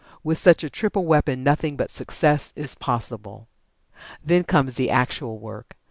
With 0.23 0.39
such 0.39 0.63
a 0.63 0.69
triple 0.71 1.05
weapon 1.05 1.43
nothing 1.43 1.77
but 1.77 1.91
Success 1.91 2.53
is 2.55 2.73
possible. 2.73 3.49
Then 4.25 4.43
comes 4.43 4.73
the 4.73 4.89
actual 4.89 5.37
work. 5.37 5.75